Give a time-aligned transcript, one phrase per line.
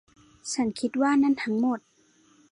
[0.53, 1.79] ฉันคิดว่านั้นทั้งหมด